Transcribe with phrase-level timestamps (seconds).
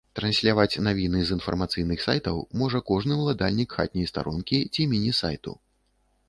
[0.17, 5.55] Трансьляваць навіны з інфармацыйных сайтаў можа кожны ўладальнік хатняй старонкі ці міні-сайту.